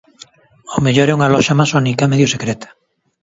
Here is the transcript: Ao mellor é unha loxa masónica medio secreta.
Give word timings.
Ao 0.71 0.83
mellor 0.85 1.07
é 1.09 1.15
unha 1.17 1.31
loxa 1.33 1.57
masónica 1.61 2.09
medio 2.11 2.31
secreta. 2.33 2.67